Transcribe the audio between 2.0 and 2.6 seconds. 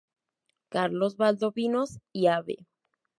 y Av.